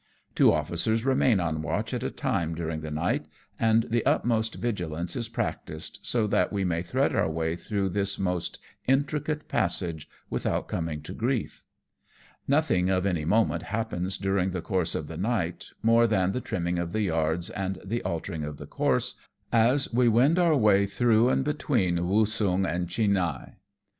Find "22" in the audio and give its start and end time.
0.35-0.49